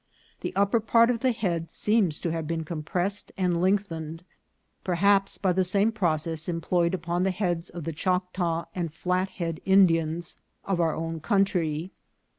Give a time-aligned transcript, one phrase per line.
[0.39, 4.23] The upper part of the head seems to have been compressed and lengthened,
[4.83, 9.29] perhaps by the same pro cess employed upon the heads of the Choctaw and Flat
[9.29, 11.91] head Indians of our own country.